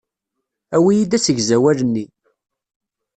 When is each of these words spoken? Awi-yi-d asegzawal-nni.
Awi-yi-d 0.75 1.17
asegzawal-nni. 1.17 2.05